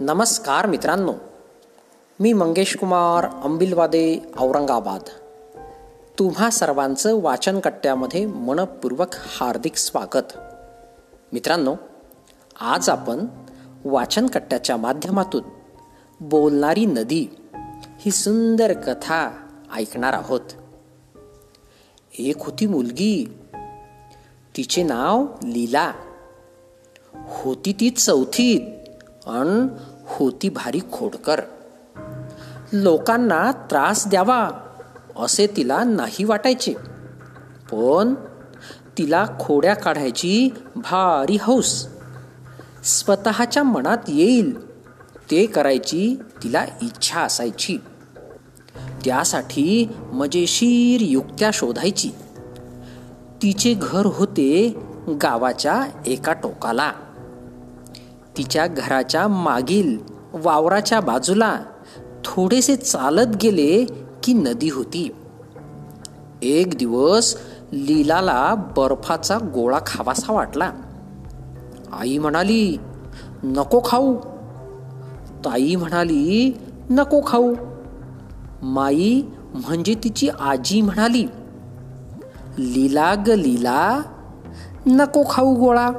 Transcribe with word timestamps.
नमस्कार 0.00 0.66
मित्रांनो 0.66 1.12
मी 2.20 2.32
मंगेश 2.32 2.76
कुमार 2.76 3.40
अंबिलवादे 3.44 4.32
औरंगाबाद. 4.38 5.00
तुम्हा 6.18 6.50
सर्वांचं 6.50 7.22
वाचन 7.22 7.60
कट्ट्यामध्ये 7.60 8.26
मनपूर्वक 8.26 9.06
हार्दिक 9.12 9.76
स्वागत. 9.76 10.38
मित्रांनो 11.32 11.74
आज 12.60 12.88
आपण 12.88 13.26
वाचन 13.84 14.26
कट्ट्याच्या 14.26 14.76
माध्यमातून 14.76 15.42
बोलणारी 16.20 16.86
नदी 16.86 17.36
ही 17.98 18.10
सुंदर 18.10 18.72
कथा 18.72 19.30
ऐकणार 19.74 20.12
आहोत. 20.12 20.40
एक 22.18 22.36
होती 22.38 22.66
मुलगी. 22.66 23.38
तिचे 24.56 24.82
नाव 24.82 25.26
लीला. 25.44 25.92
होती 27.14 27.72
ती 27.72 27.90
चौथीत 27.90 28.60
अन 29.28 29.68
होती 30.06 30.48
भारी 30.48 30.80
खोडकर. 30.92 31.40
लोकांना 32.72 33.52
त्रास 33.52 34.06
द्यावा 34.06 34.50
असे 35.16 35.46
तिला 35.46 35.84
नाही 35.84 36.24
वाटायचे. 36.24 36.72
पण 37.72 38.14
तिला 38.98 39.26
खोड्या 39.40 39.74
काढायची 39.74 40.50
भारी 40.76 41.36
हौस. 41.40 41.88
स्वतःच्या 42.84 43.62
मनात 43.62 43.98
येईल 44.08 44.70
ते 45.30 45.46
करायची 45.46 46.16
तिला 46.42 46.64
इच्छा 46.82 47.20
असायची. 47.20 47.78
त्यासाठी 49.04 49.92
मजेशीर 50.12 51.00
युक्त्या 51.02 51.50
शोधायची. 51.52 52.10
तिचे 53.42 53.74
घर 53.82 54.06
होते 54.06 54.76
गावाच्या 55.22 55.84
एका 56.06 56.32
टोकाला. 56.32 56.92
तिच्या 58.36 58.66
घराच्या 58.66 59.28
मागील 59.28 59.98
वावराच्या 60.32 61.00
बाजूला 61.00 61.56
थोडेसे 62.24 62.76
चालत 62.76 63.36
गेले 63.42 63.84
की 64.22 64.32
नदी 64.32 64.68
होती. 64.68 65.14
एक 66.42 66.78
दिवस 66.78 67.36
लीलाला 67.72 68.54
बर्फाचा 68.54 69.38
गोळा 69.38 69.78
खावासा 69.86 70.32
वाटला. 70.32 70.72
आई 71.92 72.18
म्हणाली 72.18 72.76
नको 73.44 73.80
खाऊ. 73.84 74.16
ताई 75.44 75.76
म्हणाली 75.76 76.58
नको 76.90 77.20
खाऊ. 77.26 77.54
माई 78.62 79.22
म्हणजे 79.54 79.94
तिची 79.94 80.28
आजी 80.28 80.80
म्हणाली 80.80 81.26
लीला 82.58 83.14
ग 83.14 83.28
लीला 83.28 84.02
नको 84.86 85.22
खाऊ 85.30 85.54
गोळा. 85.54 85.90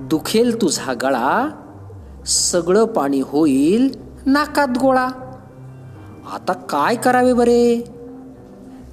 दुखेल 0.00 0.62
तुझा 0.62 0.92
गळा 0.92 1.48
सगळं 2.26 2.84
पाणी 2.84 3.20
होईल 3.20 3.98
नाकात 4.26 4.68
गोळा. 4.68 5.08
आता 6.32 6.52
काय 6.52 6.96
करावे 6.96 7.32
बरे? 7.32 7.84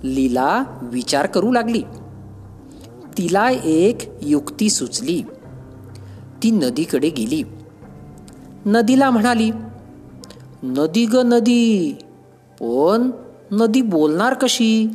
लीला 0.03 0.63
विचार 0.81 1.25
करू 1.25 1.51
लागली. 1.51 1.81
तिला 3.17 3.49
एक 3.49 3.97
युक्ती 4.21 4.69
सुचली. 4.69 5.23
ती 6.43 6.51
नदीकडे 6.51 7.09
गेली. 7.09 7.43
नदीला 8.65 9.09
म्हणाली 9.09 9.51
नदी 10.63 11.05
ग 11.05 11.15
नदी 11.15 11.93
पण 12.59 13.11
नदी 13.51 13.81
बोलणार 13.81 14.33
कशी? 14.33 14.87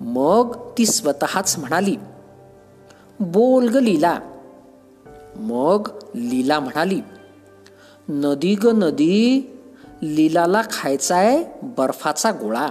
मग 0.00 0.56
ती 0.78 0.86
स्वतःच 0.86 1.58
म्हणाली 1.58 1.96
बोल 3.20 3.68
ग 3.68 3.76
लीला 3.76 4.18
मग 5.38 5.88
लीला 6.14 6.60
म्हणाली 6.60 7.00
नदी 8.08 8.54
ग 8.54 8.66
नदी 8.66 9.52
लीलाला 10.02 10.62
खायचाय 10.72 11.44
बर्फाचा 11.62 12.30
गोळा. 12.30 12.68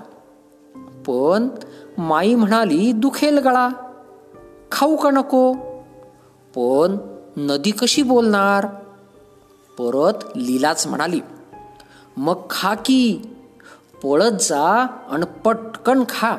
पण 1.08 1.48
माई 1.98 2.36
म्हणाली 2.36 2.92
दुखेल 2.92 3.38
गळा. 3.38 3.70
खाऊ 4.72 4.96
का 4.96 5.09
नको? 5.12 5.53
पण 6.56 6.98
नदी 7.38 7.72
कशी 7.72 8.02
बोलणार? 8.02 8.68
परत 9.80 10.38
लीलाच 10.38 10.88
म्हणाली 10.88 11.20
मग 12.18 12.42
खा 12.50 12.74
की 12.74 13.22
पळत 14.03 14.32
जा 14.32 14.88
आणि 15.09 15.26
पटकन 15.46 16.03
खा. 16.09 16.38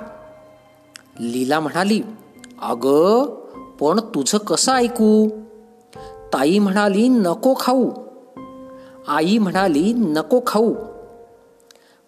लीला 1.21 1.61
म्हणाली 1.61 2.03
अग 2.63 2.87
पण 3.81 4.01
तुझं 4.01 4.39
कसं 4.39 4.73
ऐकू? 4.73 5.29
ताई 6.37 6.59
म्हणाली 6.59 7.09
नको 7.09 7.55
खाऊ. 7.61 7.91
आई 9.09 9.39
म्हणाली 9.39 9.93
नको 9.93 10.41
खाऊ. 10.47 10.75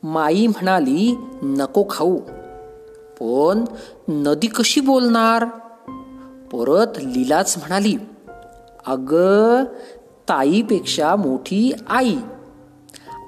माई 0.02 0.46
म्हणाली 0.46 1.18
नको 1.42 1.84
खाऊ. 1.90 2.16
पण 3.20 3.64
नदी 4.08 4.46
कशी 4.46 4.80
बोलणार? 4.80 5.44
परत 6.52 6.98
लीलाच 6.98 7.58
म्हणाली 7.58 7.96
अग 8.86 9.16
ताईपेक्षा 10.28 11.16
मोठी 11.16 11.72
आई 11.88 12.16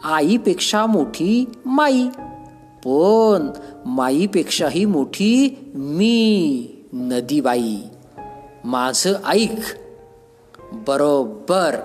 आईपेक्षा 0.04 0.86
मोठी 0.86 1.44
माई 1.66 2.08
पण 2.84 3.50
माईपेक्षाही 3.86 4.84
मोठी 4.84 5.58
मी 5.74 6.66
नदीबाई. 6.92 7.76
माझं 8.64 9.12
ऐक 9.26 9.58
बरोबर. 10.72 11.76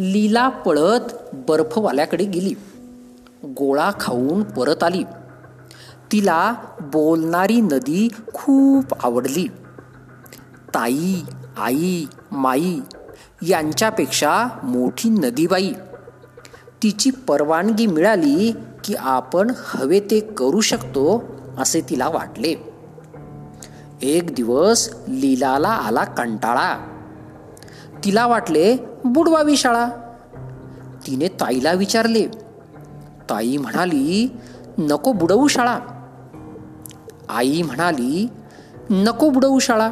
लीला 0.00 0.48
पळत 0.48 1.34
बर्फवाल्याकडे 1.48 2.24
गेली. 2.24 2.54
गोळा 3.44 3.90
खाऊन 4.00 4.42
परत 4.42 4.82
आली. 4.82 5.02
तिला 6.12 6.54
बोलणारी 6.80 7.60
नदी 7.60 8.08
खूप 8.34 8.84
आवडली. 9.04 9.46
ताई 10.74 11.14
आई 11.58 12.04
माई 12.32 12.80
यांच्यापेक्षा 13.42 14.46
मोठी 14.62 15.08
नदीबाई. 15.08 15.72
तिची 16.82 17.10
परवानगी 17.10 17.86
मिळाली 17.86 18.52
की 18.84 18.94
आपण 18.94 19.52
हवे 19.56 20.00
ते 20.00 20.20
करू 20.20 20.60
शकतो 20.60 21.24
असे 21.58 21.80
तिला 21.80 22.08
वाटले. 22.08 22.54
एक 24.02 24.34
दिवस 24.34 24.94
लीलाला 25.08 25.68
आला 25.68 26.04
कंटाळा. 26.04 26.93
तिला 28.04 28.26
वाटले 28.26 28.76
बुडवावी 29.04 29.56
शाळा. 29.56 29.88
तिने 31.06 31.28
ताईला 31.28 31.72
विचारले. 31.72 32.26
ताई 33.30 33.56
म्हणाली 33.56 34.36
नको 34.78 35.12
बुडवू 35.12 35.48
शाळा. 35.48 35.78
आई 37.28 37.62
म्हणाली 37.62 38.26
नको 38.90 39.30
बुडवू 39.30 39.58
शाळा. 39.58 39.90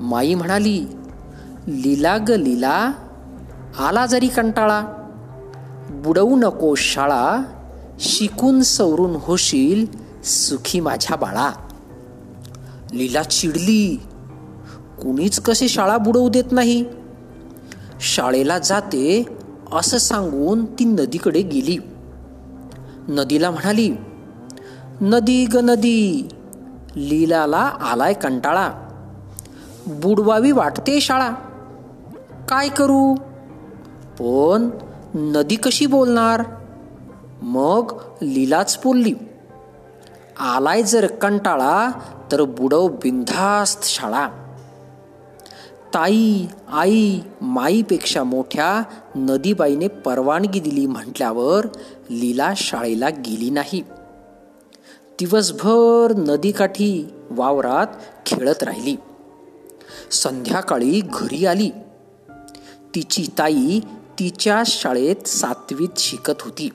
माई 0.00 0.34
म्हणाली 0.34 0.86
लीला 1.66 2.16
ग 2.16 2.30
लीला 2.30 2.92
आला 3.78 4.06
जरी 4.06 4.28
कंटाळा. 4.28 4.86
बुडवू 5.90 6.36
नको 6.36 6.74
शाळा 6.74 7.42
शिकून 8.00 8.62
सवरून 8.62 9.16
होशील 9.16 9.86
सुखी 10.24 10.80
माझ्या 10.80 11.16
बाळा. 11.16 11.50
लीला 12.92 13.22
चिडली. 13.22 14.02
कुणीच 15.02 15.40
कशी 15.40 15.68
शाळा 15.68 15.96
बुडवू 15.96 16.28
देत 16.28 16.52
नाही. 16.52 16.84
शाळेला 18.00 18.58
जाते 18.58 19.26
असं 19.72 19.98
सांगून 19.98 20.64
ती 20.64 20.84
नदीकडे 20.84 21.42
गेली. 21.42 21.78
नदीला 23.08 23.50
म्हणाली 23.50 23.96
नदी 25.00 25.46
ग 25.46 25.56
नदी 25.56 26.28
लीलाला 26.96 27.72
आलाय 27.80 28.12
कंटाळा. 28.12 28.72
बुडवावी 29.86 30.52
वाटते 30.52 31.00
शाळा. 31.00 31.30
काय 32.48 32.68
करू? 32.68 33.14
पण 34.18 34.70
नदी 35.14 35.56
कशी 35.56 35.86
बोलणार? 35.86 36.42
मग 37.42 37.92
लीलाच 38.22 38.80
बोलली 38.84 39.14
आलाय 40.40 40.82
जर 40.82 41.06
कंटाळा 41.06 41.90
तर 42.32 42.42
बुडव 42.42 42.88
बिनधास्त 42.88 43.84
शाळा. 43.84 44.28
ताई 45.94 46.46
आई 46.68 47.20
माईपेक्षा 47.40 48.24
मोठ्या 48.24 48.82
नदीबाईने 49.16 49.88
परवानगी 49.88 50.60
दिली 50.60 50.86
म्हटल्यावर 50.86 51.66
लीला 52.10 52.52
शाळेला 52.56 53.08
गेली 53.08 53.50
नाही. 53.50 53.80
दिवसभर 55.18 56.12
नदीकाठी 56.16 57.04
वावरात 57.30 57.86
खेळत 58.26 58.62
राहिली. 58.62 58.96
संध्याकाळी 60.10 61.00
घरी 61.12 61.46
आली. 61.46 61.70
तिची 62.94 63.26
ताई 63.38 63.80
तिच्या 64.18 64.62
शाळेत 64.66 65.28
सातवीत 65.28 65.98
शिकत 65.98 66.40
होती. 66.40 66.68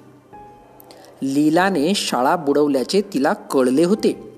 लीलाने 1.21 1.93
शाळा 1.95 2.35
बुडवल्याचे 2.35 3.01
तिला 3.01 3.33
कळले 3.33 3.83
होते. 3.83 4.33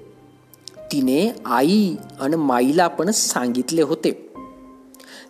तिने 0.91 1.35
आई 1.45 1.95
आणि 2.19 2.35
माईला 2.35 2.87
पण 2.87 3.11
सांगितले 3.11 3.81
होते. 3.81 4.26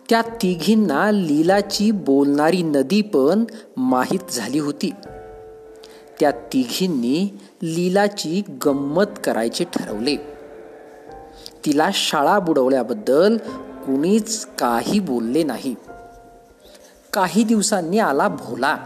त्या 0.08 0.22
तिघींना 0.22 1.10
लीलाची 1.10 1.90
बोलणारी 1.90 2.62
नदी 2.62 3.02
पण 3.02 3.44
माहीत 3.76 4.32
झाली 4.32 4.58
होती. 4.58 4.90
त्या 6.20 6.30
तिघींनी 6.30 7.38
लीलाची 7.62 8.42
गंमत 8.66 9.04
करायचे 9.24 9.64
ठरवले. 9.64 10.16
तिला 11.64 11.90
शाळा 11.92 12.38
बुडवल्याबद्दल 12.38 13.36
कुणीच 13.86 14.46
काही 14.58 15.00
बोलले 15.00 15.42
नाही. 15.42 15.74
काही 17.12 17.44
दिवसांनी 17.44 17.98
आला 17.98 18.28
भोला. 18.28 18.76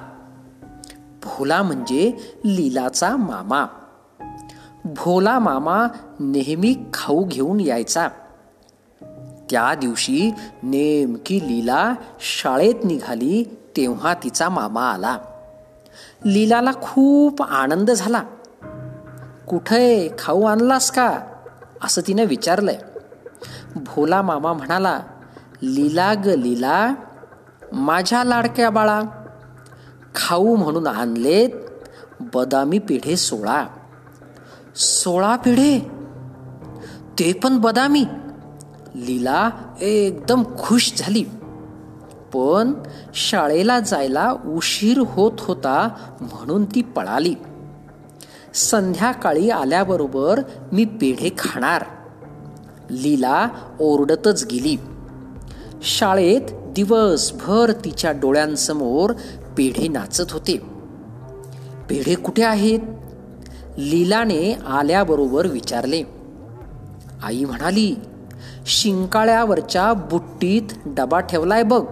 भोला 1.22 1.62
म्हणजे 1.62 2.12
लीलाचा 2.44 3.16
मामा. 3.16 3.66
भोला 4.84 5.38
मामा 5.38 5.86
नेहमी 6.20 6.76
खाऊ 6.94 7.24
घेऊन 7.24 7.60
यायचा. 7.60 8.08
त्या 9.50 9.74
दिवशी 9.74 10.30
नेमकी 10.62 11.40
लीला 11.42 11.94
शाळेत 12.20 12.74
निघाली 12.84 13.58
तेव्हा 13.76 14.14
तिचा 14.14 14.48
मामा 14.48 14.90
आला. 14.90 15.18
लीलाला 16.24 16.70
खूप 16.82 17.42
आनंद 17.42 17.90
झाला. 17.90 18.22
कुठे 19.48 20.08
खाऊ 20.18 20.42
आणलास 20.42 20.90
का? 20.90 21.20
असं 21.84 22.02
तिनं 22.06 22.24
विचारलंय. 22.24 22.78
भोला 23.76 24.22
मामा 24.22 24.52
म्हणाला 24.52 25.00
लीला 25.62 26.14
ग 26.14 26.26
लीला 26.26 26.94
माझ्या 27.72 28.24
लाडक्या 28.24 28.70
बाळा 28.70 29.02
खाऊ 30.14 30.56
म्हणून 30.56 30.86
आणलेत 30.86 31.48
बदामी 32.20 32.78
पिढे 32.78 33.16
सोळा. 33.16 33.66
सोळा 34.76 35.36
पिढे? 35.36 35.90
ते 37.18 37.32
पण 37.32 37.58
बदामी? 37.58 38.04
लीला 38.94 39.50
एकदम 39.80 40.42
खुश 40.58 40.92
झाली. 40.96 41.24
पण 42.34 42.72
शाळेला 43.14 43.80
जायला 43.80 44.32
उशीर 44.46 44.98
होत 44.98 45.32
होता 45.38 45.88
म्हणून 46.20 46.64
ती 46.64 46.82
पळाली. 46.82 47.34
संध्याकाळी 48.54 49.50
आल्याबरोबर 49.50 50.40
मी 50.72 50.84
पेढे 50.84 51.30
खाणार. 51.38 51.84
लीला 52.90 53.48
ओरडतच 53.80 54.46
गेली. 54.52 54.76
शाळेत 55.82 56.40
दिवसभर 56.50 57.72
तिच्या 57.72 58.12
डोळ्यांसमोर 58.12 59.12
पेढे 59.58 59.88
नाचत 59.88 60.32
होते. 60.32 60.56
पेढे 61.90 62.14
कुठे 62.14 62.42
आहेत? 62.42 62.80
लीलाने 63.78 64.52
आल्याबरोबर 64.52 65.46
विचारले. 65.46 66.02
आई 67.22 67.44
म्हणाली 67.44 67.94
शिंकाळ्यावरच्या 68.66 69.92
बुट्टीत 69.92 70.62
डबा 70.86 71.20
ठेवलाय 71.20 71.62
बघ. 71.62 71.84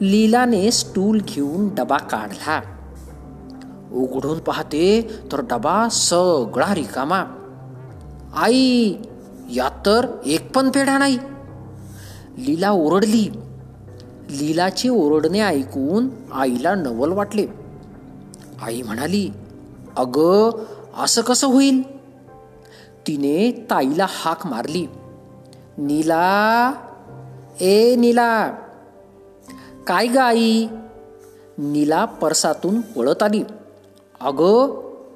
लीलाने 0.00 0.70
स्टूल 0.70 1.20
घेऊन 1.28 1.74
डबा 1.74 1.96
काढला. 1.96 2.60
उघडून 3.92 4.38
पाहते 4.38 5.10
तर 5.32 5.40
डबा 5.40 5.88
सगळा 5.88 6.74
रिकामा. 6.74 7.24
आई 8.36 8.94
यात 9.52 9.70
तर 9.86 10.06
एक 10.26 10.56
पण 10.56 10.70
पेढा 10.70 10.98
नाही. 10.98 11.18
लीला 12.38 12.70
ओरडली. 12.70 13.28
लीलाचे 14.30 14.88
ओरडणे 14.88 15.40
ऐकून 15.40 16.08
आईला 16.32 16.74
नवल 16.74 17.12
वाटले. 17.12 17.46
आई 18.62 18.82
म्हणाली 18.82 19.30
अग 19.96 20.50
असं 20.98 21.22
कसं 21.22 21.46
होईल? 21.46 21.82
तिने 23.06 23.66
ताईला 23.70 24.06
हाक 24.08 24.46
मारली. 24.46 24.86
नीला 25.78 26.72
ए 27.60 27.96
नीला. 27.96 28.50
काय 29.86 30.06
ग 30.06 30.16
आई? 30.16 30.66
नीला 31.58 32.04
परसातून 32.04 32.80
पळत 32.80 33.22
आली. 33.22 33.42
अगं 34.20 34.66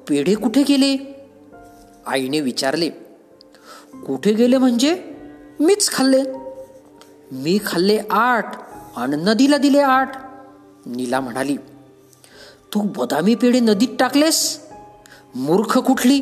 पेढे 0.09 0.35
कुठे 0.35 0.63
गेले? 0.63 1.25
आईने 2.05 2.39
विचारले. 2.39 2.89
कुठे 3.93 4.33
गेले 4.33 4.57
म्हणजे? 4.57 5.03
मीच 5.59 5.89
खाल्ले. 5.89 6.23
मी 7.31 7.59
खाल्ले 7.65 7.99
आठ 8.09 8.55
आणि 8.95 9.15
नदीला 9.15 9.57
दिले 9.57 9.79
आठ. 9.79 10.11
नीला 10.85 11.19
म्हणाली 11.19 11.57
तू 12.73 12.81
बदामी 12.97 13.35
पेढे 13.35 13.59
नदीत 13.59 13.95
टाकलेस? 13.99 14.59
मूर्ख 15.35 15.77
कुठली? 15.77 16.21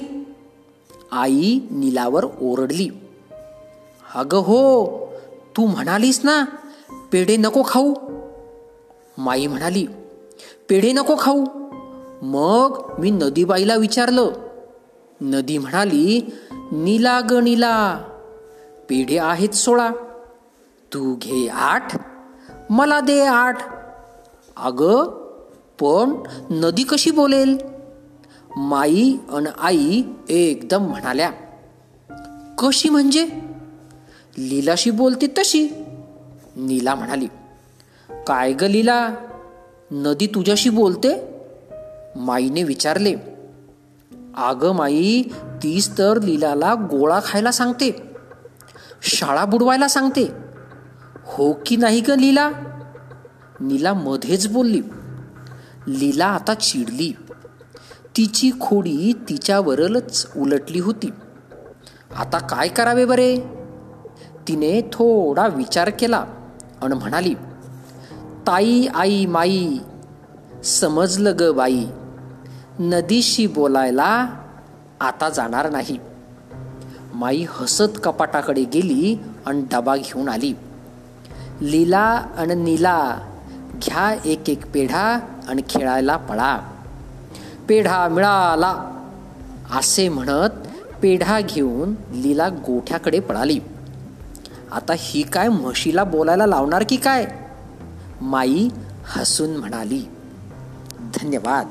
आई 1.11 1.59
नीलावर 1.71 2.25
ओरडली 2.41 2.89
अगं 4.15 4.37
हो 4.37 4.61
तू 5.57 5.65
म्हणालीस 5.65 6.21
ना 6.23 6.45
पेढे 7.11 7.37
नको 7.37 7.63
खाऊ. 7.67 7.93
माई 9.17 9.47
म्हणाली 9.47 9.87
पेढे 10.69 10.91
नको 10.91 11.15
खाऊ. 11.19 11.45
मग 12.21 12.95
मी 12.99 13.11
नदीबाईला 13.11 13.75
विचारलं. 13.75 14.31
नदी 15.21 15.57
म्हणाली 15.57 16.33
नीला 16.71 17.21
ग 17.29 17.33
नीला 17.33 18.05
पेढे 18.89 19.17
आहेत 19.17 19.49
सोळा. 19.49 19.89
तू 20.93 21.15
घे 21.15 21.47
आठ 21.47 21.99
मला 22.69 22.99
दे 22.99 23.21
आठ. 23.21 23.57
अग 24.57 25.03
पण 25.79 26.13
नदी 26.49 26.83
कशी 26.83 27.11
बोलेल? 27.11 27.57
माई 28.57 29.17
अन 29.29 29.47
आई 29.59 30.03
एकदम 30.29 30.81
म्हणाल्या 30.81 31.31
कशी 32.57 32.89
म्हणजे? 32.89 33.50
लीलाशी 34.37 34.91
बोलते 34.91 35.27
तशी. 35.27 35.67
नीला 36.55 36.95
म्हणाली 36.95 37.27
काय 38.27 38.53
ग 38.53 38.63
लीला? 38.63 39.15
नदी 39.91 40.27
तुझ्याशी 40.27 40.69
बोलते? 40.69 41.15
माईने 42.15 42.63
विचारले 42.63 43.15
आग 44.35 44.65
माई 44.65 45.23
तीच 45.63 45.97
तर 45.97 46.21
लीलाला 46.21 46.73
गोळा 46.73 47.19
खायला 47.23 47.51
सांगते 47.51 47.91
शाळा 49.01 49.45
बुडवायला 49.45 49.87
सांगते. 49.87 50.27
हो 51.25 51.53
की 51.65 51.75
नाही 51.75 52.01
ग 52.01 52.09
लीला? 52.09 52.49
नीला 53.59 53.93
मध्येच 53.93 54.47
बोलली 54.47 54.81
लीला 55.87 56.25
आता 56.25 56.53
चिडली. 56.53 57.11
तिची 58.17 58.51
खोडी 58.61 59.13
तिच्यावरच 59.29 60.27
उलटली 60.37 60.79
होती. 60.79 61.09
आता 62.15 62.37
काय 62.37 62.67
करावे 62.67 63.05
बरे? 63.05 63.37
तिने 64.47 64.81
थोडा 64.81 65.47
विचार 65.47 65.89
केला 65.89 66.25
आणि 66.81 66.95
म्हणाली 66.95 67.33
ताई 68.47 68.87
आई 68.95 69.25
माई 69.25 69.77
समजलं 70.63 71.33
ग 71.39 71.51
बाई. 71.51 71.85
नदीशी 72.79 73.47
बोलायला 73.47 74.27
आता 74.99 75.29
जाणार 75.29 75.69
नाही. 75.69 75.97
माई 77.13 77.45
हसत 77.49 77.99
कपाटाकडे 78.03 78.63
गेली 78.63 79.19
आणि 79.45 79.63
डबा 79.71 79.95
घेऊन 79.95 80.29
आली. 80.29 80.53
लीला 81.61 82.25
आणि 82.37 82.55
नीला 82.55 83.19
घ्या 83.85 84.15
एक 84.25 84.49
एक 84.49 84.71
पेढा 84.73 85.19
आणि 85.47 85.61
खेळायला 85.69 86.17
पळा. 86.17 86.57
पेढा 87.69 88.07
मिळाला 88.07 89.01
असे 89.71 90.09
म्हणत 90.09 90.49
पेढा 91.01 91.39
घेऊन 91.41 91.95
लीला 92.11 92.49
गोठ्याकडे 92.49 93.19
पळाली. 93.19 93.59
आता 94.71 94.93
ही 94.97 95.21
काय 95.21 95.49
म्हशीला 95.49 96.03
बोलायला 96.03 96.45
लावणार 96.45 96.83
की 96.89 96.95
काय? 96.95 97.25
माई 98.21 98.69
हसून 99.15 99.57
म्हणाली 99.57 100.03
धन्यवाद. 101.15 101.65